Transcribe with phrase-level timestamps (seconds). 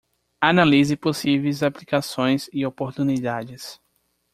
[0.41, 3.79] Analise possíveis aplicações e oportunidades